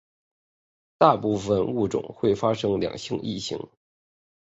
[0.97, 3.69] 大部份物种会发生两性异形。